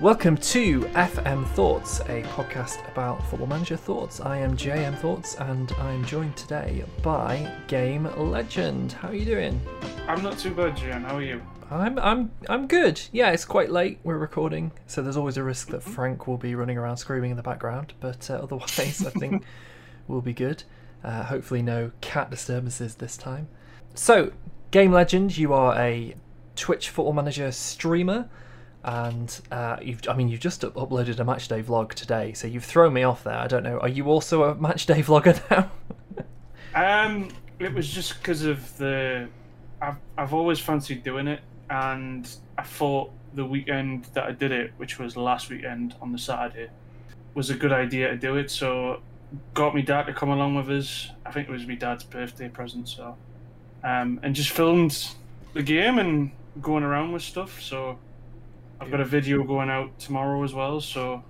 [0.00, 4.18] Welcome to FM Thoughts, a podcast about Football Manager thoughts.
[4.20, 8.92] I am JM Thoughts, and I'm joined today by Game Legend.
[8.92, 9.60] How are you doing?
[10.08, 11.02] I'm not too bad, Jan.
[11.02, 11.42] How are you?
[11.70, 12.98] I'm I'm I'm good.
[13.12, 13.98] Yeah, it's quite late.
[14.02, 17.36] We're recording, so there's always a risk that Frank will be running around screaming in
[17.36, 17.92] the background.
[18.00, 19.44] But uh, otherwise, I think
[20.08, 20.62] we'll be good.
[21.04, 23.48] Uh, hopefully, no cat disturbances this time.
[23.94, 24.32] So,
[24.70, 26.14] Game Legend, you are a
[26.56, 28.30] Twitch Football Manager streamer,
[28.84, 32.64] and uh, you've I mean you've just up- uploaded a matchday vlog today, so you've
[32.64, 33.36] thrown me off there.
[33.36, 33.78] I don't know.
[33.78, 35.70] Are you also a matchday vlogger now?
[36.74, 39.28] Um, it was just because of the.
[39.82, 44.72] I've I've always fancied doing it, and I thought the weekend that I did it,
[44.76, 46.70] which was last weekend on the Saturday,
[47.34, 48.50] was a good idea to do it.
[48.50, 49.00] So,
[49.54, 51.10] got me dad to come along with us.
[51.24, 52.88] I think it was my dad's birthday present.
[52.88, 53.16] So,
[53.84, 55.08] um, and just filmed
[55.52, 57.60] the game and going around with stuff.
[57.60, 57.98] So,
[58.80, 60.80] I've got a video going out tomorrow as well.
[60.80, 61.22] So,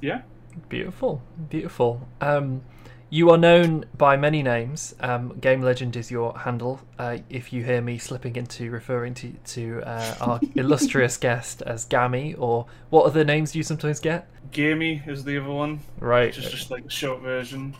[0.00, 0.22] yeah.
[0.68, 2.08] Beautiful, beautiful.
[2.20, 2.62] Um,
[3.10, 4.94] you are known by many names.
[5.00, 6.80] Um, Game Legend is your handle.
[6.98, 11.84] Uh, if you hear me slipping into referring to to uh, our illustrious guest as
[11.84, 14.28] Gammy, or what other names do you sometimes get?
[14.50, 15.80] Gammy is the other one.
[16.00, 16.26] Right.
[16.36, 17.74] which is just like the short version.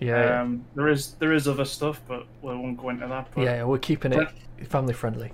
[0.00, 0.40] yeah.
[0.40, 3.28] Um, there is there is other stuff, but we won't go into that.
[3.34, 4.28] But yeah, yeah, we're keeping it
[4.68, 5.32] family friendly.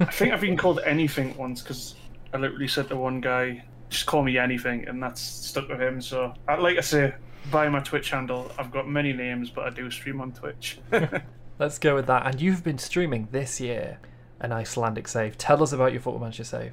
[0.00, 1.94] I think I've been called anything once because
[2.34, 6.00] I literally said to one guy, "Just call me anything," and that's stuck with him.
[6.02, 7.14] So I'd like I say,
[7.50, 10.78] by my Twitch handle, I've got many names, but I do stream on Twitch.
[11.58, 12.26] Let's go with that.
[12.26, 14.00] And you've been streaming this year
[14.40, 15.38] an Icelandic save.
[15.38, 16.72] Tell us about your Football Manager save.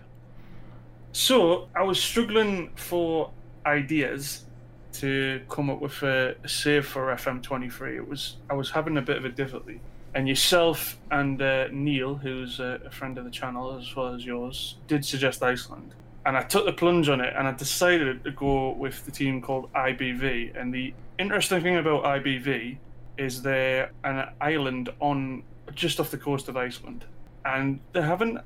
[1.12, 3.32] so I was struggling for
[3.66, 4.46] ideas
[4.94, 7.98] to come up with a, a save for FM23.
[7.98, 9.80] It was I was having a bit of a difficulty.
[10.14, 14.26] And yourself and uh, Neil, who's a, a friend of the channel as well as
[14.26, 15.94] yours, did suggest Iceland.
[16.26, 19.42] And I took the plunge on it and I decided to go with the team
[19.42, 20.60] called IBV.
[20.60, 22.78] And the interesting thing about IBV
[23.18, 27.06] is they're an island on just off the coast of Iceland.
[27.46, 28.40] And they haven't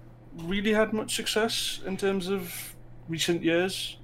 [0.44, 2.76] really had much success in terms of
[3.10, 3.98] recent years.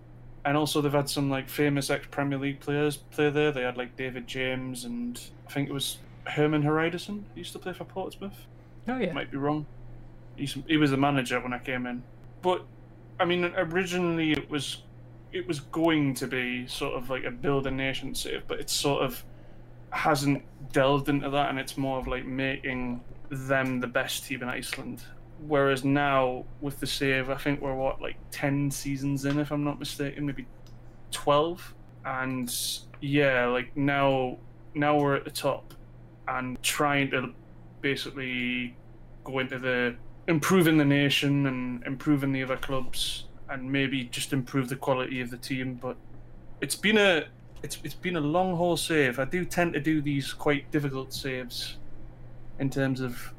[0.43, 3.51] And also they've had some like famous ex Premier League players play there.
[3.51, 5.97] They had like David James and I think it was
[6.31, 8.47] Hermann Hreidarsson he used to play for Portsmouth.
[8.87, 9.13] Oh yeah.
[9.13, 9.65] Might be wrong.
[10.35, 12.03] He's, he was the manager when I came in.
[12.41, 12.65] But
[13.19, 14.83] I mean, originally it was
[15.31, 18.73] it was going to be sort of like a build a nation save, but it's
[18.73, 19.23] sort of
[19.91, 24.49] hasn't delved into that, and it's more of like making them the best team in
[24.49, 25.03] Iceland.
[25.47, 29.63] Whereas now with the save, I think we're what like ten seasons in, if I'm
[29.63, 30.47] not mistaken, maybe
[31.11, 31.73] twelve,
[32.05, 32.53] and
[33.01, 34.37] yeah, like now
[34.73, 35.73] now we're at the top
[36.27, 37.33] and trying to
[37.81, 38.75] basically
[39.23, 39.95] go into the
[40.27, 45.29] improving the nation and improving the other clubs and maybe just improve the quality of
[45.29, 45.75] the team.
[45.81, 45.97] But
[46.61, 47.25] it's been a
[47.63, 49.19] it's it's been a long haul save.
[49.19, 51.77] I do tend to do these quite difficult saves
[52.59, 53.33] in terms of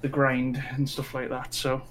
[0.00, 1.54] the grind and stuff like that.
[1.54, 1.82] So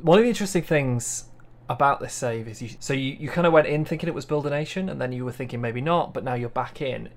[0.00, 1.26] One of the interesting things
[1.68, 4.26] about this save is you so you, you kind of went in thinking it was
[4.26, 7.10] Build a Nation and then you were thinking maybe not, but now you're back in.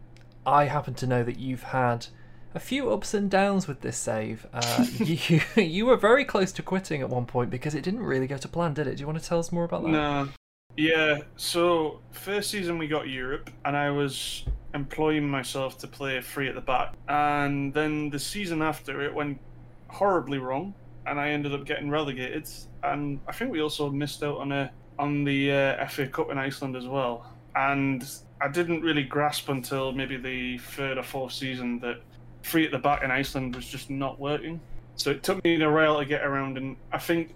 [0.46, 2.08] I happen to know that you've had
[2.54, 4.48] a few ups and downs with this save.
[4.54, 8.28] Uh, you you were very close to quitting at one point because it didn't really
[8.28, 8.96] go to plan, did it?
[8.96, 9.90] Do you want to tell us more about that?
[9.90, 10.30] No.
[10.78, 16.50] Yeah, so first season we got Europe, and I was employing myself to play free
[16.50, 16.96] at the back.
[17.08, 19.40] And then the season after, it went
[19.88, 20.74] horribly wrong,
[21.08, 22.50] and I ended up getting relegated.
[22.84, 26.38] And I think we also missed out on a on the uh, FA Cup in
[26.38, 27.26] Iceland as well.
[27.56, 28.06] And
[28.46, 31.98] I didn't really grasp until maybe the third or fourth season that
[32.44, 34.62] free at the back in Iceland was just not working.
[34.98, 37.34] So it took me a while to get around, and I think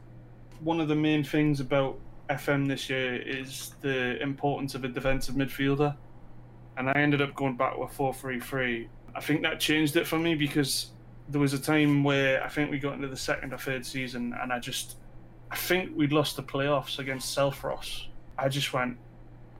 [0.59, 1.97] one of the main things about
[2.29, 5.95] FM this year is the importance of a defensive midfielder.
[6.77, 8.87] And I ended up going back with a 4 3 3.
[9.15, 10.91] I think that changed it for me because
[11.27, 14.35] there was a time where I think we got into the second or third season
[14.39, 14.97] and I just,
[15.49, 18.05] I think we'd lost the playoffs against Selfoss.
[18.37, 18.97] I just went,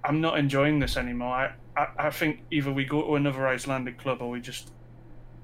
[0.04, 1.34] I'm not enjoying this anymore.
[1.34, 4.72] I, I, I think either we go to another Icelandic club or we just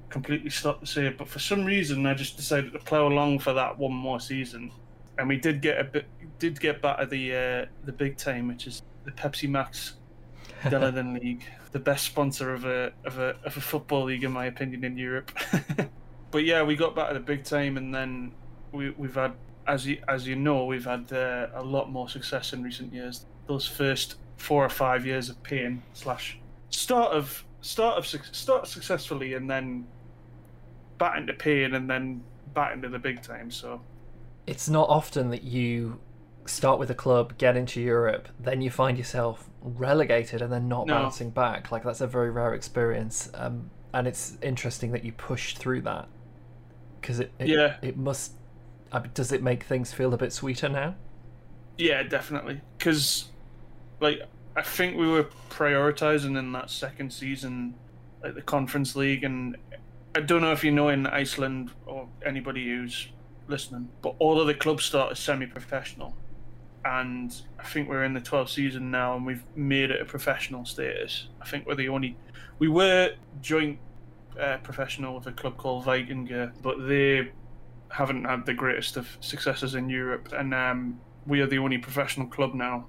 [0.09, 1.17] completely stop the save.
[1.17, 4.71] But for some reason, I just decided to plough along for that one more season
[5.17, 6.05] and we did get a bit
[6.39, 9.93] did get back at the uh, the big time, which is the Pepsi Max
[10.63, 14.45] Deladen League, the best sponsor of a of a of a football league in my
[14.45, 15.31] opinion in Europe.
[16.31, 18.33] but yeah, we got back at the big time, and then
[18.71, 19.33] we we've had
[19.67, 23.25] as you as you know we've had uh, a lot more success in recent years.
[23.47, 26.37] Those first four or five years of pain slash
[26.69, 29.85] start of start of start successfully and then
[30.97, 32.21] back into pain and then
[32.53, 33.49] back into the big time.
[33.51, 33.81] So
[34.47, 35.99] It's not often that you
[36.45, 40.85] start with a club, get into Europe, then you find yourself relegated and then not
[40.87, 40.93] No.
[40.93, 41.71] bouncing back.
[41.71, 46.07] Like that's a very rare experience, um, and it's interesting that you pushed through that
[47.01, 47.77] because it, it Yeah.
[47.81, 48.33] it must.
[49.13, 50.95] Does it make things feel a bit sweeter now?
[51.77, 52.61] Yeah, definitely.
[52.77, 53.25] Because,
[53.99, 54.21] like,
[54.55, 57.75] I think we were prioritizing in that second season,
[58.23, 59.57] like the Conference League, and
[60.15, 63.09] I don't know if you know in Iceland or anybody who's
[63.47, 66.15] listening, but all of the clubs start as semi-professional,
[66.85, 70.65] and I think we're in the 12th season now, and we've made it a professional
[70.65, 71.27] status.
[71.41, 72.15] I think we're the only,
[72.59, 73.79] we were joint
[74.39, 77.31] uh, professional with a club called Vikingur, but they
[77.89, 82.27] haven't had the greatest of successes in Europe, and um, we are the only professional
[82.27, 82.85] club now,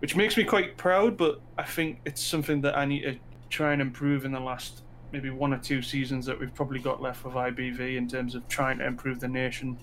[0.00, 1.16] which makes me quite proud.
[1.16, 3.16] But I think it's something that I need to
[3.50, 7.00] try and improve in the last maybe one or two seasons that we've probably got
[7.00, 9.78] left with IBV in terms of trying to improve the nation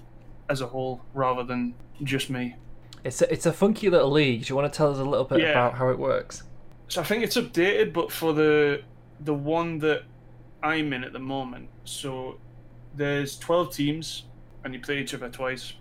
[0.49, 1.73] as a whole rather than
[2.03, 2.55] just me.
[3.03, 4.45] It's a, it's a funky little league.
[4.45, 5.51] Do you want to tell us a little bit Yeah.
[5.51, 6.43] about how it works?
[6.87, 8.83] So I think it's updated, but for the
[9.21, 10.03] the one that
[10.61, 12.37] I'm in at the moment, so
[12.95, 14.25] there's 12 teams,
[14.63, 15.73] and you play each other twice,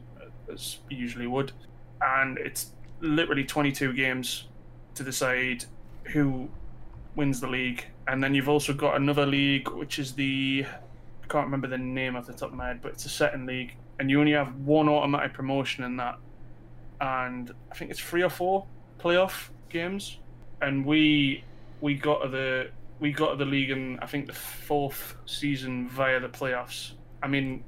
[0.53, 1.53] as you usually would,
[2.01, 2.73] and it's
[3.05, 4.49] literally 22 games
[4.95, 5.65] to decide
[6.05, 6.49] who
[7.17, 10.67] wins the league, and then you've also got another league, which is the
[11.23, 13.47] I can't remember the name off the top of my head, but it's a second
[13.47, 16.19] league, and you only have one automatic promotion in that,
[17.01, 18.67] and I think it's three or four
[18.99, 20.19] playoff games
[20.65, 21.45] and we
[21.81, 22.71] we got to the
[23.01, 26.93] we got to the league in I think the fourth season via the playoffs.
[27.23, 27.65] I mean,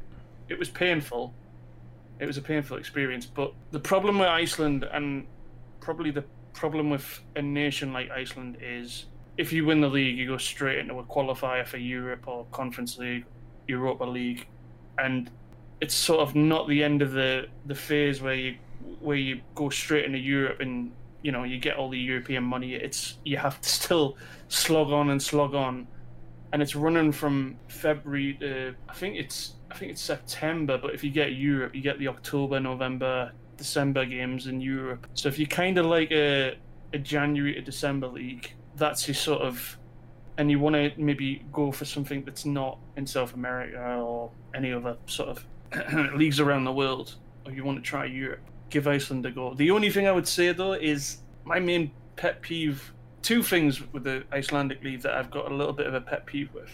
[0.48, 1.34] it was painful.
[2.18, 5.26] It was a painful experience, but the problem with Iceland and
[5.80, 10.26] probably the problem with a nation like Iceland is if you win the league, you
[10.26, 13.24] go straight into a qualifier for Europe or Conference League,
[13.68, 14.46] Europa League,
[14.98, 15.30] and
[15.80, 18.56] it's sort of not the end of the the phase where you
[19.00, 20.92] where you go straight into Europe and
[21.22, 22.74] you know you get all the European money.
[22.74, 24.16] It's you have to still
[24.48, 25.86] slog on and slog on,
[26.52, 30.78] and it's running from February to I think it's I think it's September.
[30.78, 35.06] But if you get Europe, you get the October, November, December games in Europe.
[35.12, 36.56] So if you kind of like a
[36.94, 39.78] a January to December league, that's your sort of
[40.38, 44.72] and you want to maybe go for something that's not in South America or any
[44.72, 45.46] other sort of
[46.14, 48.40] leagues around the world, or you want to try Europe,
[48.70, 49.52] give Iceland a go.
[49.54, 52.94] The only thing I would say though is my main pet peeve.
[53.20, 56.24] Two things with the Icelandic league that I've got a little bit of a pet
[56.24, 56.70] peeve with.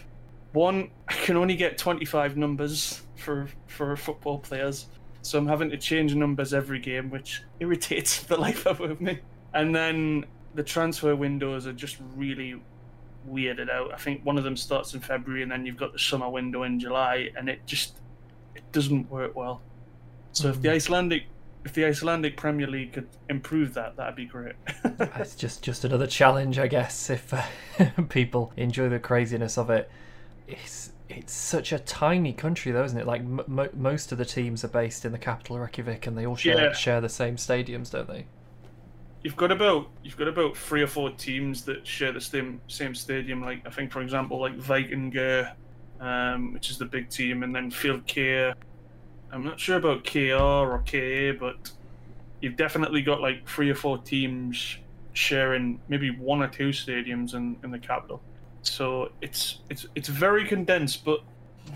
[0.53, 4.87] One, I can only get 25 numbers for for football players,
[5.23, 9.21] so I'm having to change numbers every game, which irritates the life out of me.
[9.55, 12.61] And then the transfer windows are just really
[13.31, 13.93] weirded out.
[13.93, 16.65] I think one of them starts in February, and then you've got the summer window
[16.65, 18.01] in July, and it just
[18.55, 19.63] it doesn't work well.
[20.33, 21.25] So if the Icelandic
[21.65, 24.57] if the Icelandic Premier League could improve that, that'd be great.
[25.17, 27.11] it's just just another challenge, I guess.
[27.11, 27.43] If uh,
[28.09, 29.91] people enjoy the craziness of it,
[30.53, 33.07] it's it's such a tiny country, though, isn't it?
[33.07, 36.37] Like mo most of the teams are based in the capital Reykjavik, and they all
[36.37, 36.73] share Yeah.
[36.73, 38.27] share the same stadiums, don't they?
[39.25, 42.95] you've got about you've got about three or four teams that share the same same
[42.95, 43.41] stadium.
[43.43, 45.53] Like I think, for example, like Vikingur,
[46.01, 48.03] um, which is the big team, and then Field
[49.33, 51.71] I'm not sure about KR or KA, but
[52.41, 54.79] you've definitely got like three or four teams
[55.15, 58.21] sharing maybe one or two stadiums in, in the capital.
[58.63, 61.21] So it's it's it's very condensed, but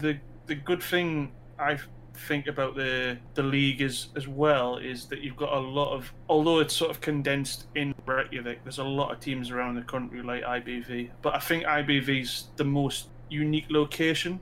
[0.00, 1.78] the the good thing I
[2.14, 6.12] think about the the league is as well is that you've got a lot of
[6.28, 10.22] although it's sort of condensed in Reykjavik, there's a lot of teams around the country
[10.22, 11.10] like IBV.
[11.22, 14.40] But I think IBV's the most unique location.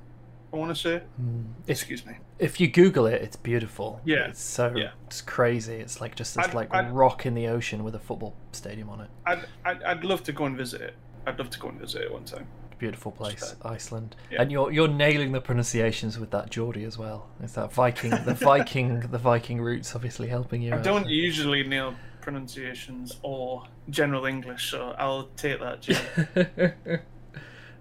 [0.53, 1.03] I want to say.
[1.17, 1.41] Hmm.
[1.67, 2.13] If, Excuse me.
[2.39, 4.01] if you Google it, it's beautiful.
[4.05, 4.29] Yeah.
[4.29, 4.91] It's so Yeah.
[5.07, 5.75] it's crazy.
[5.75, 8.89] It's like just this I'd- like I'd- rock in the ocean with a football stadium
[8.89, 9.11] on it.
[9.27, 10.95] I'd, I'd I'd love to go and visit it.
[11.27, 12.47] I'd love to go and visit it one time.
[12.79, 14.17] Beautiful place, Iceland.
[14.31, 14.43] Yeah.
[14.43, 17.29] And you're you're nailing the pronunciations with that Geordie as well.
[17.43, 20.73] It's that Viking, the Viking, the Viking roots, obviously helping you.
[20.73, 27.01] I out don't usually nail pronunciations or general English, so I'll take that.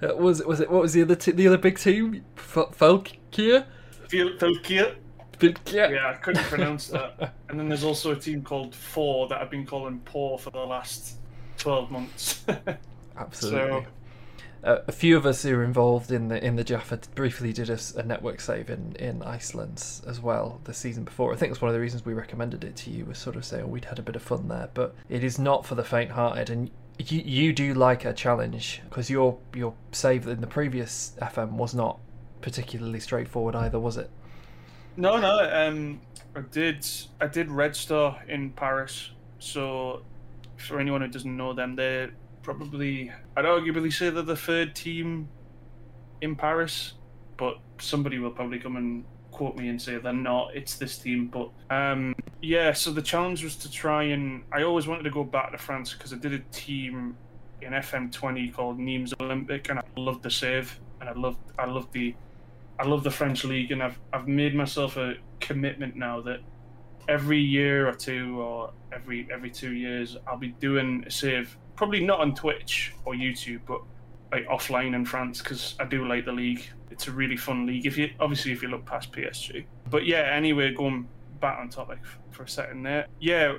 [0.01, 2.25] Uh, was it was it what was the other t- the other big team?
[2.35, 3.65] Falkir.
[4.09, 4.95] Falkir.
[5.71, 7.35] Yeah, I couldn't pronounce that.
[7.49, 10.59] And then there's also a team called Four that I've been calling Poor for the
[10.59, 11.17] last
[11.57, 12.43] twelve months.
[13.17, 13.85] Absolutely.
[14.63, 17.69] Uh, a few of us who were involved in the in the Jaffa briefly did
[17.69, 21.33] a network save in, in Iceland as well the season before.
[21.33, 23.43] I think it's one of the reasons we recommended it to you was sort of
[23.43, 26.49] saying we'd had a bit of fun there, but it is not for the faint-hearted.
[26.49, 31.53] And you you do like a challenge because your your save in the previous FM
[31.53, 31.99] was not
[32.39, 34.09] particularly straightforward either, was it?
[34.95, 35.49] No, no.
[35.51, 35.99] Um,
[36.35, 36.87] I did.
[37.19, 39.09] I did Red Star in Paris.
[39.39, 40.03] So,
[40.55, 42.11] for anyone who doesn't know them, they're
[42.43, 45.29] probably I'd arguably say they're the third team
[46.21, 46.93] in Paris,
[47.37, 50.55] but somebody will probably come and quote me and say they're not.
[50.55, 52.73] It's this team, but um, yeah.
[52.73, 55.93] So the challenge was to try and I always wanted to go back to France
[55.93, 57.17] because I did a team
[57.61, 61.91] in FM20 called Nîmes Olympique, and I loved the save, and I loved I loved
[61.93, 62.15] the
[62.79, 66.39] I love the French league, and I've I've made myself a commitment now that
[67.09, 71.57] every year or two or every every two years I'll be doing a save.
[71.75, 73.81] Probably not on Twitch or YouTube, but
[74.31, 76.63] like offline in France because I do like the league.
[76.91, 77.85] It's a really fun league.
[77.85, 80.31] If you obviously if you look past PSG, but yeah.
[80.33, 81.07] Anyway, going
[81.39, 81.99] back on topic
[82.31, 83.07] for a second there.
[83.19, 83.55] Yeah,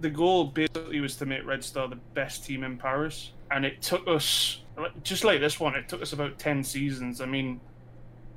[0.00, 3.82] the goal basically was to make Red Star the best team in Paris, and it
[3.82, 4.62] took us
[5.02, 5.74] just like this one.
[5.74, 7.20] It took us about ten seasons.
[7.20, 7.60] I mean,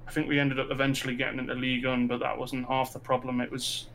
[0.08, 3.00] I think we ended up eventually getting into League One, but that wasn't half the
[3.00, 3.42] problem.
[3.42, 3.88] It was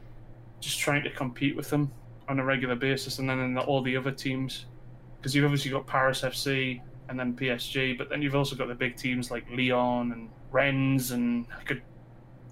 [0.60, 1.90] just trying to compete with them
[2.28, 4.66] on a regular basis, and then all the other teams,
[5.26, 8.76] because you've obviously got Paris FC and then PSG, but then you've also got the
[8.76, 11.82] big teams like Lyon and Rennes, and I could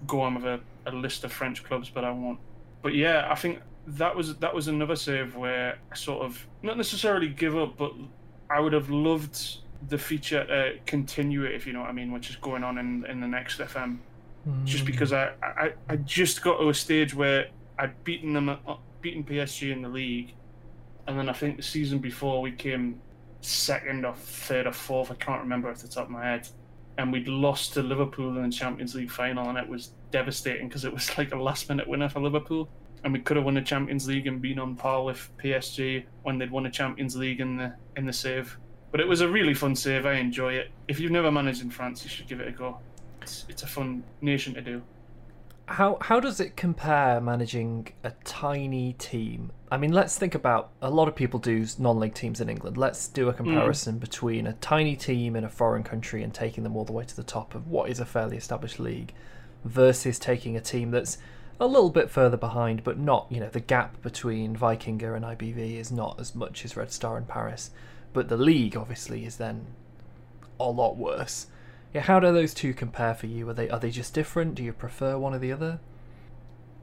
[0.05, 2.37] go on with a, a list of French clubs, but I won't.
[2.81, 6.75] But yeah, I think that was that was another save where I sort of not
[6.75, 7.93] necessarily give up, but
[8.49, 12.11] I would have loved the feature uh, continue it, if you know what I mean,
[12.11, 13.99] which is going on in in the next FM.
[14.45, 14.65] Mm.
[14.65, 17.47] Just because I, I I just got to a stage where
[17.79, 18.57] I'd beaten them, uh,
[18.99, 20.33] beaten PSG in the league,
[21.07, 22.99] and then I think the season before we came
[23.45, 25.11] second or third or fourth.
[25.11, 26.47] I can't remember off the top of my head.
[26.97, 30.85] And we'd lost to Liverpool in the Champions League final, and it was devastating because
[30.85, 32.69] it was like a last minute winner for Liverpool.
[33.03, 36.37] And we could have won the Champions League and been on par with PSG when
[36.39, 38.57] they'd won the Champions League in the in the save.
[38.91, 40.05] But it was a really fun save.
[40.05, 40.71] I enjoy it.
[40.87, 42.79] If you've never managed in France, you should give it a go.
[43.21, 44.81] It's, it's a fun nation to do.
[45.67, 49.51] How how does it compare managing a tiny team?
[49.71, 52.77] I mean, let's think about a lot of people do non-league teams in England.
[52.77, 53.37] Let's do a hmm.
[53.37, 53.99] comparison mm.
[53.99, 57.15] between a tiny team in a foreign country and taking them all the way to
[57.15, 59.13] the top of what is a fairly established league
[59.63, 61.17] versus taking a team that's
[61.59, 65.79] a little bit further behind, but not, you know, the gap between Wikinger and IBV
[65.79, 67.71] is not as much as Red Star and Paris.
[68.13, 69.65] But the league obviously is then
[70.59, 71.47] a lot worse.
[71.95, 73.47] Yeah, how do those two compare for you?
[73.47, 74.55] Are they are they just different?
[74.55, 75.79] Do you prefer one or the other?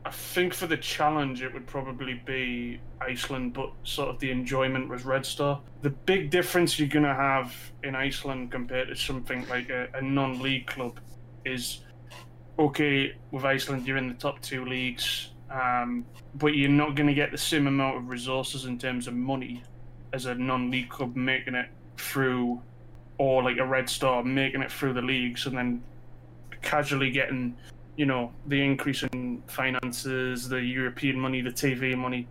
[0.07, 4.89] I think for the challenge, it would probably be Iceland, but sort of the enjoyment
[4.89, 5.61] was Red Star.
[5.83, 10.01] The big difference you're going to have in Iceland compared to something like a, a
[10.01, 10.99] non league club
[11.45, 11.81] is
[12.59, 17.15] okay, with Iceland, you're in the top two leagues, um, but you're not going to
[17.15, 19.63] get the same amount of resources in terms of money
[20.15, 22.63] as a non league club making it through
[23.23, 25.81] or like a Red Star making it through the leagues and then
[26.61, 27.57] casually getting,
[27.95, 32.27] you know, the increase in finances, the European money, the TV money.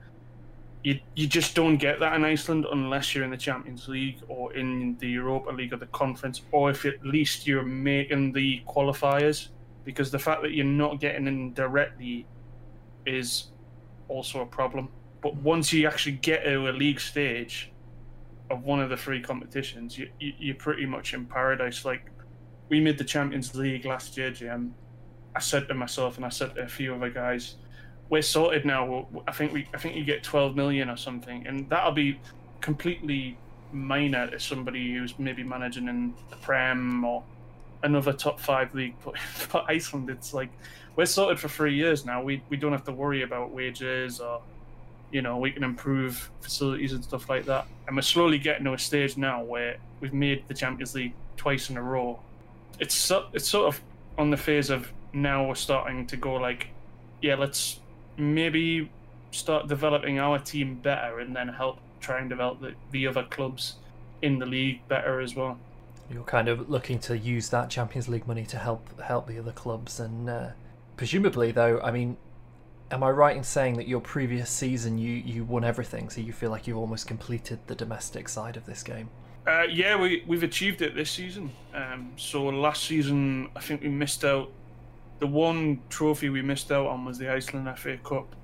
[0.83, 4.53] You, you just don't get that in Iceland unless you're in the Champions League or
[4.53, 9.47] in the Europa League or the conference, or if at least you're making the qualifiers.
[9.85, 12.25] Because the fact that you're not getting in directly
[13.05, 13.45] is
[14.09, 14.89] also a problem.
[15.21, 17.70] But once you actually get to a league stage,
[18.51, 21.85] of one of the three competitions, you, you you're pretty much in paradise.
[21.85, 22.11] Like
[22.69, 24.75] we made the Champions League last year, Jim.
[25.35, 27.55] I said to myself, and I said to a few other guys,
[28.09, 29.07] "We're sorted now.
[29.27, 32.19] I think we, I think you get 12 million or something, and that'll be
[32.59, 33.37] completely
[33.71, 37.23] minor to somebody who's maybe managing in the Prem or
[37.83, 38.95] another top five league.
[39.03, 40.49] But for Iceland, it's like
[40.95, 42.21] we're sorted for three years now.
[42.21, 44.41] We we don't have to worry about wages or
[45.11, 47.67] you know, we can improve facilities and stuff like that.
[47.87, 51.69] And we're slowly getting to a stage now where we've made the Champions League twice
[51.69, 52.19] in a row.
[52.79, 53.81] It's so, it's sort of
[54.17, 56.67] on the phase of now we're starting to go like,
[57.21, 57.79] yeah, let's
[58.17, 58.89] maybe
[59.31, 63.75] start developing our team better and then help try and develop the, the other clubs
[64.21, 65.57] in the league better as well.
[66.09, 69.53] You're kind of looking to use that Champions League money to help help the other
[69.53, 70.49] clubs, and uh,
[70.97, 72.17] presumably, though, I mean,
[72.91, 76.33] am I right in saying that your previous season you you won everything, so you
[76.33, 79.09] feel like you've almost completed the domestic side of this game?
[79.47, 81.51] Uh, yeah, we we've achieved it this season.
[81.73, 84.51] Um, so last season, I think we missed out.
[85.19, 88.35] The one trophy we missed out on was the Iceland FA Cup,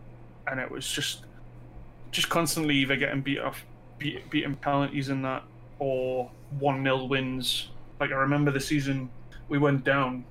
[0.48, 1.26] and it was just
[2.12, 3.66] just constantly either getting beat off,
[3.98, 5.44] beat, beating penalties in that,
[5.80, 7.70] or one 0 wins.
[8.00, 9.10] Like I remember the season
[9.50, 10.24] we went down.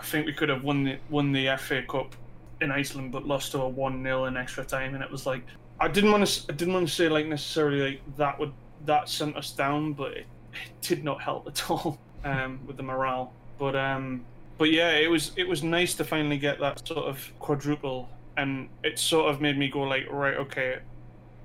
[0.00, 2.14] I think we could have won the won the FA Cup
[2.60, 5.42] in Iceland, but lost to a one 0 in extra time, and it was like
[5.80, 8.52] I didn't want to I didn't want to say like necessarily like that would
[8.86, 12.82] that sent us down, but it, it did not help at all um, with the
[12.82, 13.32] morale.
[13.58, 14.24] But um,
[14.56, 18.68] but yeah, it was it was nice to finally get that sort of quadruple, and
[18.82, 20.78] it sort of made me go like, right, okay,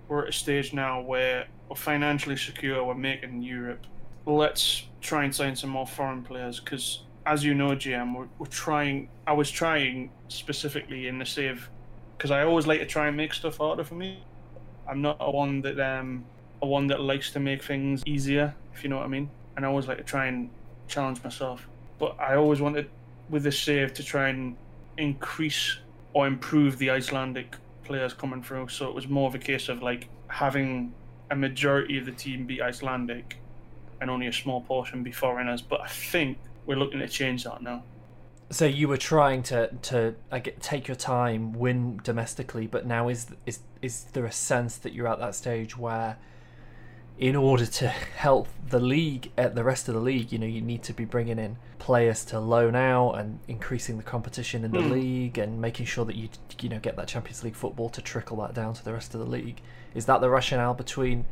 [0.08, 3.86] we're at a stage now where we're financially secure, we're making Europe.
[4.26, 8.46] Let's try and sign some more foreign players because, as you know, GM, we're, we're
[8.48, 9.10] trying.
[9.26, 11.70] I was trying specifically in the save
[12.18, 14.24] because I always like to try and make stuff harder for me.
[14.88, 16.26] I'm not a one that um
[16.62, 19.30] a one that likes to make things easier, if you know what I mean.
[19.56, 20.50] And I always like to try and
[20.88, 21.68] challenge myself.
[22.00, 22.90] But I always wanted
[23.30, 24.56] with this save to try and
[24.98, 25.78] increase
[26.14, 28.70] or improve the Icelandic players coming through.
[28.70, 30.94] So it was more of a case of like having
[31.32, 33.38] a majority of the team be Icelandic
[34.02, 35.62] and only a small portion be foreigners.
[35.62, 37.84] But I think we're looking to change that now.
[38.50, 40.16] So you were trying to to
[40.60, 45.08] take your time, win domestically, but now is is is there a sense that you're
[45.08, 46.18] at that stage where,
[47.18, 50.46] in order to help the league at uh, the rest of the league, you know,
[50.46, 54.72] you need to be bringing in players to loan out and increasing the competition in
[54.72, 54.92] the Hmm.
[54.92, 56.30] league and making sure that you
[56.62, 59.20] you know get that Champions League football to trickle that down to the rest of
[59.20, 59.62] the league.
[59.96, 61.26] Is that the rationale between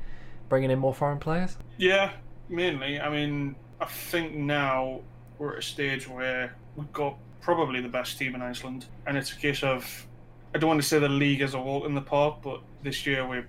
[0.50, 1.58] bringing in more foreign players?
[1.78, 2.14] Yeah,
[2.50, 3.00] mainly.
[3.00, 5.02] I mean, I think now
[5.41, 9.31] we're at a stage where we've got probably the best team in Iceland, and it's
[9.31, 10.07] a case of
[10.53, 13.07] I don't want to say the league is a walk in the park, but this
[13.07, 13.41] year we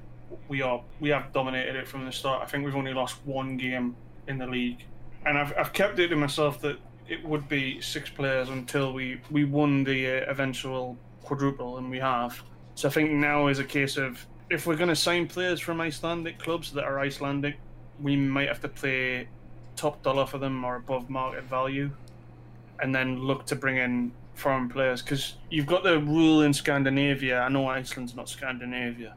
[0.49, 2.43] we are we have dominated it from the start.
[2.43, 3.95] I think we've only lost one game
[4.27, 4.83] in the league,
[5.27, 9.21] and I've I've kept it to myself that it would be six players until we
[9.31, 12.43] we won the uh, eventual quadruple, and we have.
[12.75, 15.79] So I think now is a case of if we're going to sign players from
[15.83, 17.59] Icelandic clubs that are Icelandic,
[18.01, 19.29] we might have to pay
[19.77, 21.91] top dollar for them or above market value,
[22.81, 27.41] and then look to bring in foreign players because you've got the rule in Scandinavia.
[27.41, 29.15] I know Iceland's not Scandinavia,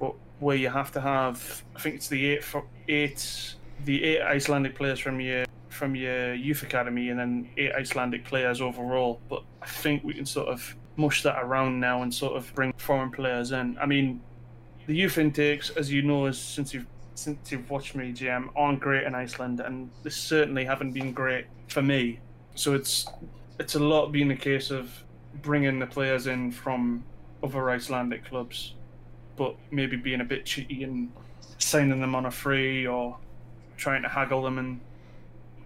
[0.00, 3.54] but where you have to have, I think it's the eight for eight,
[3.84, 8.60] the eight Icelandic players from your from your youth academy, and then eight Icelandic players
[8.60, 9.20] overall.
[9.28, 12.72] But I think we can sort of mush that around now and sort of bring
[12.76, 13.76] foreign players in.
[13.78, 14.20] I mean,
[14.86, 18.80] the youth intakes, as you know, is since you've since you've watched me, GM, aren't
[18.80, 22.20] great in Iceland, and they certainly haven't been great for me.
[22.54, 23.06] So it's
[23.58, 24.90] it's a lot being a case of
[25.42, 27.04] bringing the players in from
[27.42, 28.74] other Icelandic clubs,
[29.36, 31.12] but maybe being a bit cheeky and
[31.58, 33.16] signing them on a free or
[33.76, 34.58] trying to haggle them.
[34.58, 34.80] And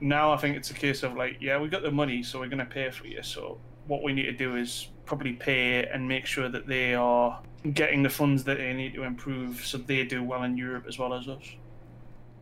[0.00, 2.48] now I think it's a case of like, yeah, we got the money, so we're
[2.48, 3.22] going to pay for you.
[3.22, 7.40] So what we need to do is probably pay and make sure that they are
[7.72, 10.98] getting the funds that they need to improve so they do well in Europe as
[10.98, 11.42] well as us.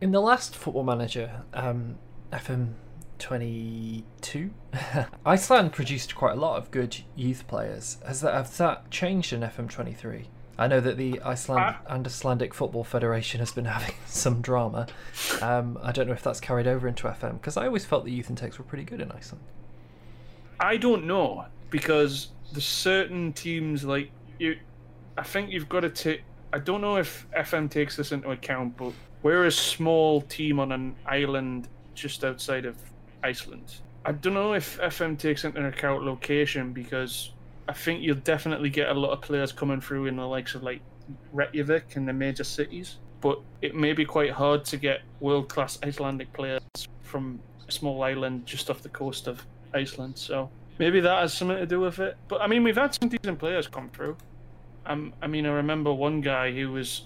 [0.01, 1.97] In the last Football Manager, um,
[2.31, 2.73] FM
[3.19, 4.51] 22,
[5.25, 7.97] Iceland produced quite a lot of good youth players.
[8.05, 10.25] Has that has that changed in FM 23?
[10.59, 11.79] I know that the Iceland Ah.
[11.87, 14.87] and Icelandic Football Federation has been having some drama.
[15.41, 18.11] Um, I don't know if that's carried over into FM because I always felt the
[18.11, 19.43] youth intakes were pretty good in Iceland.
[20.59, 24.57] I don't know because there's certain teams like you.
[25.17, 26.23] I think you've got to take.
[26.53, 30.71] I don't know if FM takes this into account, but we're a small team on
[30.71, 32.77] an island just outside of
[33.23, 33.81] Iceland.
[34.05, 37.31] I don't know if FM takes into account location because
[37.67, 40.63] I think you'll definitely get a lot of players coming through in the likes of
[40.63, 40.81] like
[41.33, 45.77] Reykjavik and the major cities, but it may be quite hard to get world class
[45.83, 46.61] Icelandic players
[47.01, 50.17] from a small island just off the coast of Iceland.
[50.17, 52.17] So maybe that has something to do with it.
[52.27, 54.17] But I mean, we've had some decent players come through.
[54.85, 57.03] Um, I mean, I remember one guy who was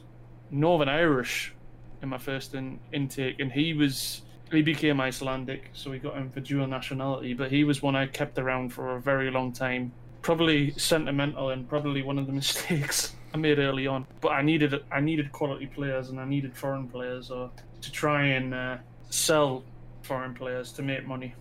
[0.51, 1.53] Northern Irish
[2.01, 6.29] in my first in, intake, and he was he became Icelandic, so we got him
[6.29, 7.33] for dual nationality.
[7.33, 9.93] But he was one I kept around for a very long time.
[10.21, 14.05] Probably sentimental and probably one of the mistakes I made early on.
[14.19, 17.49] But I needed I needed quality players and I needed foreign players or
[17.81, 18.77] to try and uh,
[19.09, 19.63] sell
[20.03, 21.33] foreign players to make money.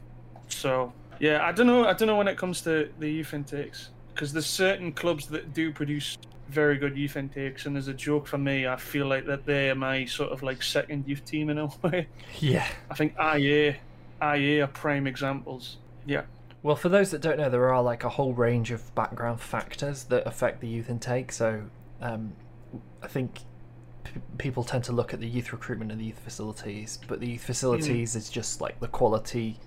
[0.48, 1.86] So yeah, I don't know.
[1.86, 5.54] I don't know when it comes to the youth intakes because there's certain clubs that
[5.54, 9.26] do produce very good youth intakes, and as a joke for me, I feel like
[9.26, 12.08] that they are my sort of like second youth team in a way.
[12.40, 12.66] Yeah.
[12.90, 13.76] I think IA,
[14.22, 15.76] IA are prime examples.
[16.06, 16.22] Yeah.
[16.62, 20.04] Well, for those that don't know, there are like a whole range of background factors
[20.04, 21.32] that affect the youth intake.
[21.32, 21.62] So,
[22.02, 22.32] um,
[23.02, 23.40] I think
[24.04, 27.30] p- people tend to look at the youth recruitment and the youth facilities, but the
[27.30, 29.58] youth facilities is just like the quality,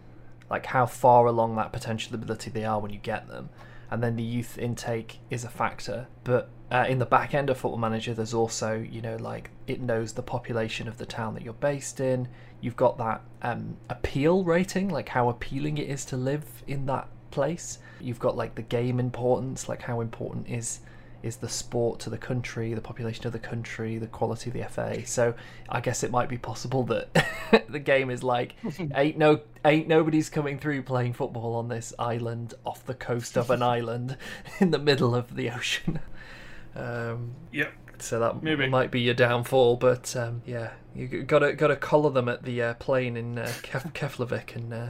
[0.54, 3.50] like how far along that potential ability they are when you get them,
[3.89, 6.06] and then the youth intake is a factor.
[6.24, 9.82] But uh, in the back end of Football Manager, there's also you know like it
[9.82, 12.28] knows the population of the town that you're based in.
[12.62, 17.08] You've got that um, appeal rating, like how appealing it is to live in that
[17.32, 17.80] place.
[18.00, 20.82] You've got like the game importance, like how important is
[21.24, 24.64] is the sport to the country, the population of the country, the quality of the
[24.66, 25.06] FA.
[25.08, 25.34] So
[25.70, 27.26] I guess it might be possible that
[27.70, 28.56] the game is like
[28.96, 33.50] ain't no ain't nobody's coming through playing football on this island off the coast of
[33.50, 34.18] an island
[34.60, 36.00] in the middle of the ocean.
[36.76, 37.72] Um, Yep.
[38.00, 38.68] so that Maybe.
[38.68, 42.74] might be your downfall, but um, yeah, you gotta gotta collar them at the uh,
[42.76, 44.88] plane in uh, Kef- Keflavik and uh,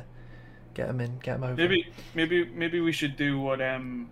[0.74, 1.56] get them in, get them over.
[1.56, 4.10] Maybe maybe maybe we should do what um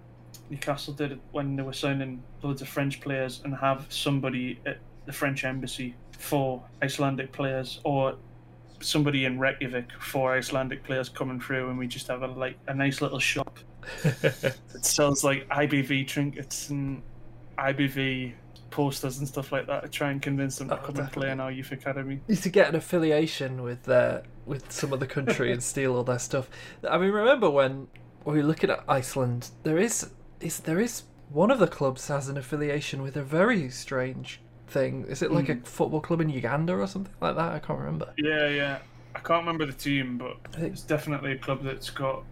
[0.51, 5.13] Newcastle did when they were signing loads of French players and have somebody at the
[5.13, 8.15] French embassy for Icelandic players or
[8.81, 12.73] somebody in Reykjavik for Icelandic players coming through and we just have a like a
[12.73, 13.59] nice little shop
[14.03, 17.01] that sells like IBV trinkets and
[17.57, 18.33] IBV
[18.71, 21.31] posters and stuff like that to try and convince them to Oh, come and play
[21.31, 22.19] in our youth academy.
[22.27, 26.19] Need to get an affiliation with uh, with some other country and steal all their
[26.19, 26.49] stuff.
[26.89, 27.87] I mean, remember when
[28.25, 29.49] we were looking at Iceland?
[29.63, 30.09] There is
[30.41, 35.05] is there is one of the clubs has an affiliation with a very strange thing.
[35.07, 37.53] Is it like a football club in Uganda or something like that?
[37.53, 38.13] I can't remember.
[38.17, 38.79] Yeah, yeah.
[39.15, 42.23] I can't remember the team, but it's definitely a club that's got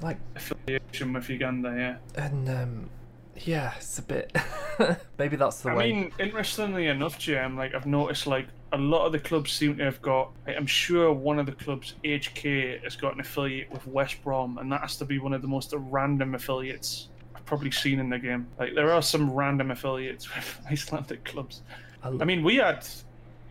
[0.00, 1.74] like affiliation with Uganda,
[2.16, 2.22] yeah.
[2.22, 2.90] and um,
[3.36, 4.34] yeah, it's a bit.
[5.18, 5.84] Maybe that's the I way.
[5.84, 9.76] I mean, interestingly enough, Jim, like I've noticed, like a lot of the clubs seem
[9.78, 10.32] to have got.
[10.46, 14.58] Like, I'm sure one of the clubs, HK, has got an affiliate with West Brom,
[14.58, 17.08] and that has to be one of the most random affiliates
[17.42, 18.46] I've probably seen in the game.
[18.58, 21.62] Like there are some random affiliates with Icelandic clubs.
[22.02, 22.86] I, I mean, we had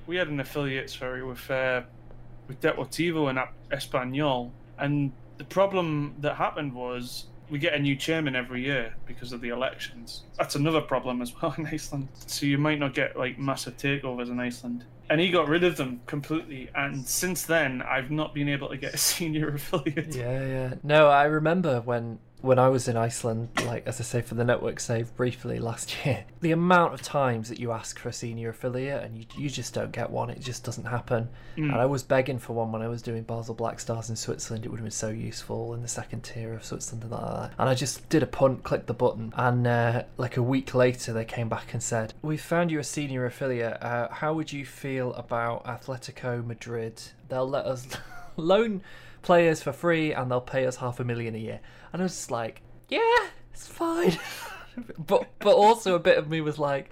[0.07, 1.81] we had an affiliate, sorry, with uh,
[2.47, 3.39] with Deportivo and
[3.71, 9.33] Espanyol, and the problem that happened was we get a new chairman every year because
[9.33, 10.23] of the elections.
[10.37, 12.07] That's another problem as well in Iceland.
[12.27, 14.85] So you might not get like massive takeovers in Iceland.
[15.09, 18.77] And he got rid of them completely, and since then I've not been able to
[18.77, 20.15] get a senior affiliate.
[20.15, 20.73] Yeah, yeah.
[20.81, 24.43] No, I remember when when I was in Iceland, like as I say for the
[24.43, 28.49] network save briefly last year, the amount of times that you ask for a senior
[28.49, 30.29] affiliate and you you just don't get one.
[30.29, 31.29] It just doesn't happen.
[31.57, 31.71] Mm.
[31.71, 34.65] And I was begging for one when I was doing Basel Black Stars in Switzerland.
[34.65, 37.21] It would have been so useful in the second tier of Switzerland and that.
[37.21, 37.53] like that.
[37.59, 41.13] And I just did a punt, clicked the button, and uh, like a week later
[41.13, 43.81] they came back and said, "We found you a senior affiliate.
[43.81, 47.01] Uh, how would you feel about Atletico Madrid?
[47.29, 47.87] They'll let us
[48.41, 48.81] loan."
[49.21, 51.59] players for free and they'll pay us half a million a year.
[51.93, 54.17] And I was just like, yeah, it's fine.
[54.97, 56.91] but but also a bit of me was like,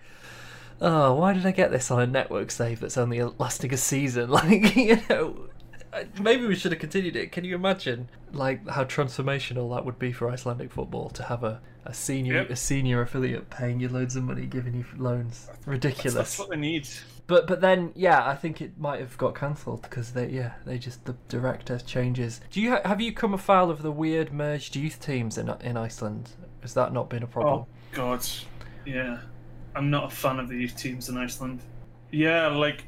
[0.81, 4.29] oh, why did I get this on a network save that's only lasting a season?
[4.39, 5.49] Like, you know,
[6.21, 7.31] maybe we should have continued it.
[7.31, 11.61] Can you imagine like how transformational that would be for Icelandic football to have a,
[11.85, 12.49] a senior Yep.
[12.51, 15.49] a senior affiliate paying you loads of money, giving you loans?
[15.65, 16.13] Ridiculous.
[16.13, 16.87] That's what they need.
[17.29, 20.79] But but then yeah, I think it might have got cancelled because they yeah they
[20.79, 22.41] just the director changes.
[22.49, 25.77] Do you ha- have you come afoul of the weird merged youth teams in in
[25.77, 26.31] Iceland?
[26.61, 27.59] Has that not been a problem?
[27.59, 28.27] Oh God,
[28.83, 29.19] yeah.
[29.75, 31.61] I'm not a fan of the youth teams in Iceland.
[32.11, 32.85] Yeah, like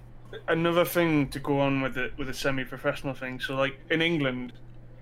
[0.47, 3.39] another thing to go on with it with a semi-professional thing.
[3.39, 4.53] So like in England,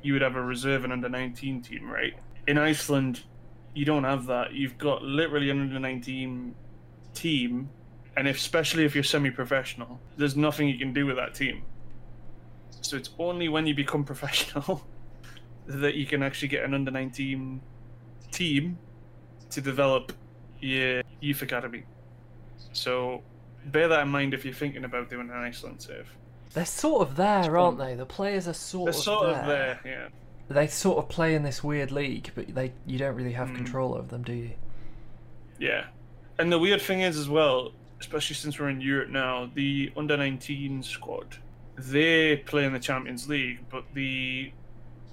[0.01, 2.13] you would have a reserve and under 19 team, right?
[2.45, 3.23] In Iceland,
[3.73, 4.51] you don't have that.
[4.51, 6.53] You've got literally an under 19
[7.13, 7.69] team,
[8.17, 11.63] and if, especially if you're semi-professional, there's nothing you can do with that team.
[12.81, 14.85] So it's only when you become professional
[15.67, 17.61] that you can actually get an under 19
[18.31, 18.77] team
[19.51, 20.11] to develop
[20.59, 21.83] your youth academy.
[22.73, 23.21] So
[23.65, 26.09] bear that in mind if you're thinking about doing an Iceland save.
[26.53, 27.93] They're sort of there, aren't they?
[27.95, 29.39] The players are sort They're of sort there.
[29.41, 30.07] of there, yeah.
[30.49, 33.55] They sort of play in this weird league, but they you don't really have Mm.
[33.57, 34.51] control over them, do you?
[35.59, 35.85] Yeah.
[36.39, 40.15] And the weird thing is as well, especially since we're in Europe now, the under
[40.17, 41.37] 19 squad,
[41.77, 44.51] they play in the Champions League, but the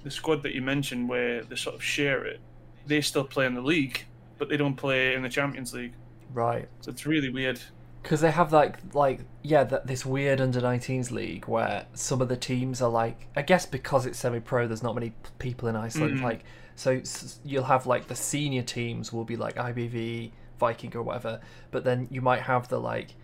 [0.03, 2.39] the squad that you mentioned where they sort of share it,
[2.85, 4.05] they still play in the league,
[4.37, 5.93] but they don't play in the Champions League.
[6.33, 6.67] Right.
[6.81, 7.59] So it's really weird.
[8.03, 12.29] Because they have like like yeah that this weird under 19s league where some of
[12.29, 15.75] the teams are like I guess because it's semi pro there's not many people in
[15.75, 16.23] Iceland Mhm.
[16.23, 16.43] like
[16.75, 17.01] so
[17.43, 21.39] you'll have like the senior teams will be like IBV Viking or whatever
[21.71, 23.15] but then you might have the like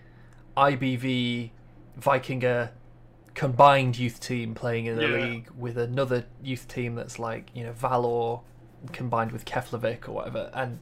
[0.57, 1.51] IBV
[1.99, 2.69] Vikingur
[3.33, 5.17] combined youth team playing in the Yeah.
[5.17, 8.41] league with another youth team that's like you know Valur
[8.91, 10.79] combined with Keflavik or whatever and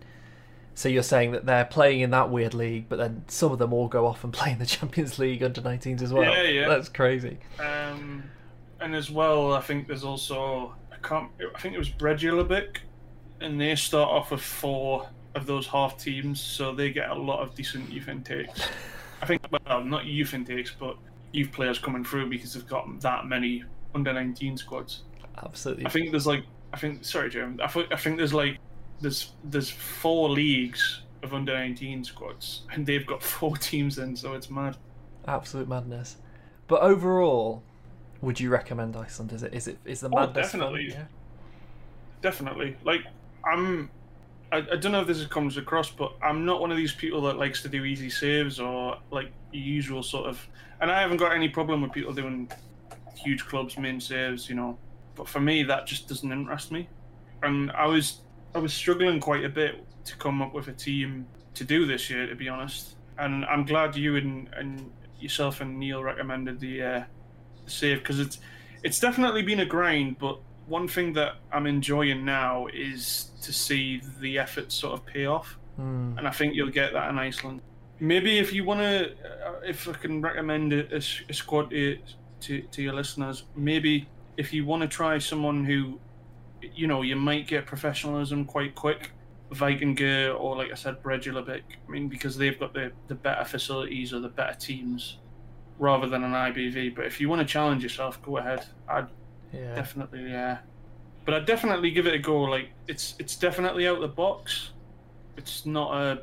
[0.74, 3.74] so you're saying that they're playing in that weird league, but then some of them
[3.74, 6.24] all go off and play in the Champions League under 19s as well.
[6.24, 6.70] Yeah, yeah.
[6.70, 7.40] That's crazy.
[7.60, 8.24] Um,
[8.80, 11.30] and as well, I think there's also I can't.
[11.54, 12.78] I think it was Bredjulabik,
[13.42, 17.40] and they start off with four of those half teams, so they get a lot
[17.40, 18.62] of decent youth intakes.
[19.22, 20.98] I think, well, not youth intakes, but
[21.32, 23.64] youth players coming through because they've got that many
[23.96, 25.04] under 19 squads.
[25.44, 25.86] Absolutely.
[25.86, 27.60] I think there's like, I think, sorry, Jim.
[27.64, 28.58] I think, I think there's like,
[29.00, 34.34] there's there's four leagues of under 19 squads, and they've got four teams in, so
[34.34, 34.78] it's mad.
[35.28, 36.18] Absolute madness.
[36.68, 37.64] But overall,
[38.22, 39.32] would you recommend Iceland?
[39.34, 40.60] Is it is it is the Oh, madness fun?
[40.62, 40.90] definitely.
[40.92, 41.06] Yeah.
[42.22, 42.76] Definitely.
[42.84, 43.02] Like
[43.46, 43.90] I'm.
[44.52, 47.22] I, I don't know if this comes across, but I'm not one of these people
[47.24, 50.46] that likes to do easy saves or like usual sort of.
[50.82, 52.52] And I haven't got any problem with people doing
[53.16, 54.78] huge clubs main saves, you know.
[55.16, 56.90] But for me, that just doesn't interest me.
[57.44, 58.22] And I was
[58.54, 62.10] I was struggling quite a bit to come up with a team to do this
[62.10, 62.96] year, to be honest.
[63.18, 67.04] And I'm glad you and, and yourself and Neil recommended the uh,
[67.68, 68.40] save because it's
[68.84, 74.02] it's definitely been a grind, but one thing that I'm enjoying now is to see
[74.20, 76.18] the effort sort of pay off, Hmm.
[76.18, 77.62] and I think you'll get that in Iceland.
[78.00, 81.98] Maybe if you want to, uh, if I can recommend a, a a squad to,
[82.42, 86.00] to to your listeners, maybe if you want to try someone who,
[86.62, 89.12] you know, you might get professionalism quite quick,
[89.52, 91.62] Vikingur or like I said, Bredjulabik.
[91.88, 95.18] I mean, because they've got the the better facilities or the better teams,
[95.80, 96.96] rather than an IBV.
[96.96, 98.66] But if you want to challenge yourself, go ahead.
[98.90, 99.08] I'd
[99.54, 99.76] Yeah.
[99.76, 100.60] definitely yeah
[101.26, 104.72] but i'd definitely give it a go like it's it's definitely out of the box
[105.38, 106.22] it's not a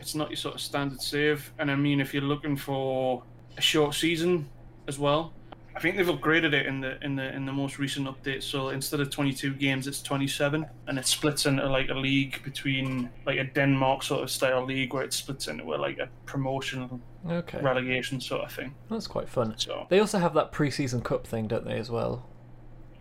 [0.00, 3.22] it's not your sort of standard save and i mean if you're looking for
[3.56, 4.48] a short season
[4.88, 5.32] as well
[5.74, 8.70] i think they've upgraded it in the in the in the most recent update so
[8.70, 13.38] instead of 22 games it's 27 and it splits into like a league between like
[13.38, 17.60] a denmark sort of style league where it splits into a, like a promotion Okay.
[17.60, 19.54] relegation sort of thing That's quite fun.
[19.58, 22.24] so They also have that pre-season cup thing, don't they, as well?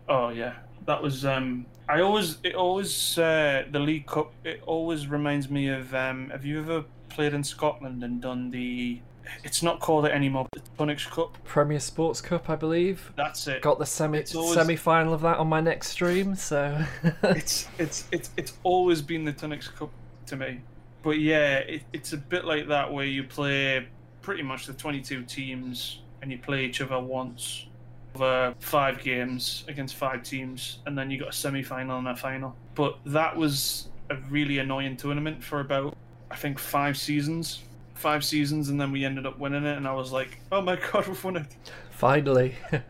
[0.07, 0.53] Oh yeah,
[0.85, 1.25] that was.
[1.25, 4.31] Um, I always, it always, uh, the League Cup.
[4.43, 5.93] It always reminds me of.
[5.93, 8.99] Um, have you ever played in Scotland and done the?
[9.43, 10.47] It's not called it anymore.
[10.53, 11.37] The Tunnocks Cup.
[11.45, 13.11] Premier Sports Cup, I believe.
[13.15, 13.61] That's it.
[13.63, 16.79] Got the semi always- semi-final of that on my next stream, so
[17.23, 19.89] It's it's it's it's always been the Tunnocks Cup
[20.27, 20.61] to me.
[21.01, 23.87] But yeah, it, it's a bit like that where you play
[24.21, 27.67] pretty much the 22 teams and you play each other once
[28.15, 32.15] over five games against five teams, and then you got a semi final and a
[32.15, 32.55] final.
[32.75, 35.95] But that was a really annoying tournament for about,
[36.31, 37.61] I think, five seasons.
[37.95, 40.75] Five seasons, and then we ended up winning it, and I was like, oh my
[40.91, 41.47] god, we've won it.
[41.91, 42.55] finally.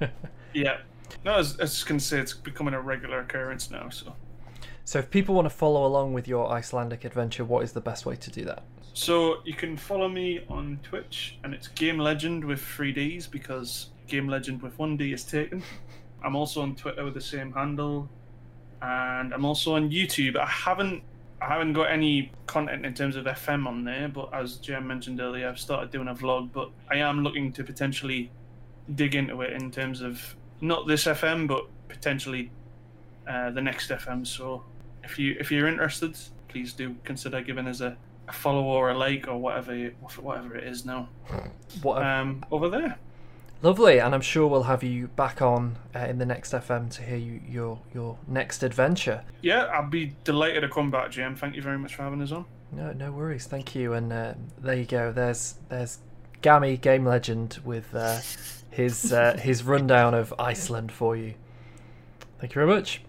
[0.53, 0.77] Yeah.
[1.25, 3.89] No, I was, I was just going to say it's becoming a regular occurrence now,
[3.89, 4.15] so.
[4.85, 8.05] so if people want to follow along with your Icelandic adventure, what is the best
[8.05, 8.63] way to do that?
[8.93, 13.88] So you can follow me on Twitch, and it's Game Legend with three Ds because
[14.08, 15.63] Game Legend with one D is taken.
[16.24, 18.10] I'm also on Twitter with the same handle,
[18.82, 20.38] and I'm also on YouTube.
[20.38, 21.04] I haven't
[21.41, 25.20] I haven't got any content in terms of FM on there, but as Jem mentioned
[25.20, 26.52] earlier, I've started doing a vlog.
[26.54, 28.32] But I am looking to potentially
[28.96, 32.52] dig into it in terms of not this FM, but potentially
[33.28, 34.26] uh, the next FM.
[34.26, 34.63] So
[35.04, 38.98] if you if you're interested, please do consider giving us a, a follow or a
[38.98, 41.10] like or whatever you- whatever it is now
[41.82, 42.98] What um, over there.
[43.65, 47.01] Lovely, and I'm sure we'll have you back on uh, in the next FM to
[47.01, 49.23] hear you, your your next adventure.
[49.41, 51.36] Yeah, I'd be delighted to come back, Jem.
[51.36, 52.45] Thank you very much for having us on.
[52.71, 53.47] No, no worries.
[53.47, 53.93] Thank you.
[53.93, 55.12] And uh, there you go.
[55.12, 55.97] There's there's
[56.43, 58.19] Gammy Game Legend with uh,
[58.69, 61.34] his uh, his rundown of Iceland for you.
[62.38, 63.01] Thank you very much.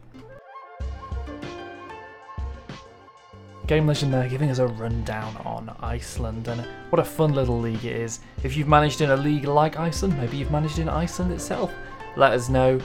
[3.66, 7.85] Game Legend there giving us a rundown on Iceland and what a fun little league
[7.85, 8.20] it is.
[8.44, 11.72] If you've managed in a league like Iceland, maybe you've managed in Iceland itself,
[12.16, 12.81] let us know.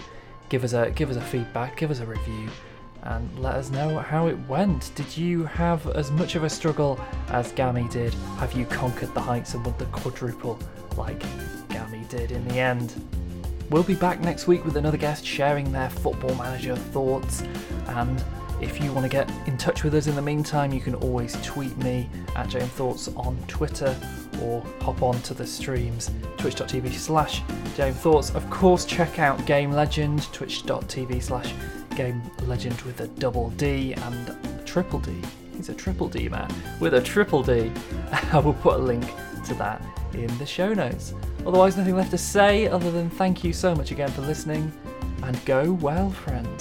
[0.49, 2.49] Give us a give us a feedback, give us a review,
[3.03, 4.91] and let us know how it went.
[4.95, 8.13] Did you have as much of a struggle as Gammy did?
[8.39, 10.57] Have you conquered the heights and won the quadruple
[10.97, 11.23] like
[11.69, 12.93] Gammy did in the end?
[13.69, 17.43] We'll be back next week with another guest sharing their football manager thoughts.
[17.87, 18.21] And
[18.61, 21.35] if you want to get in touch with us in the meantime, you can always
[21.41, 23.95] tweet me at JMThoughts on Twitter
[24.41, 27.41] or hop on to the streams twitch.tv slash
[27.75, 28.35] JMThoughts.
[28.35, 31.53] Of course, check out Game Legend, twitch.tv slash
[31.95, 35.13] Game Legend with a double D and a triple D.
[35.55, 37.71] He's a triple D man with a triple D.
[38.31, 39.05] I will put a link
[39.45, 39.81] to that
[40.13, 41.13] in the show notes.
[41.45, 44.71] Otherwise, nothing left to say other than thank you so much again for listening
[45.23, 46.60] and go well, friends.